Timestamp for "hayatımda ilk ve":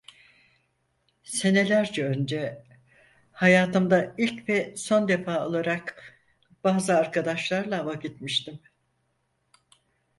3.31-4.75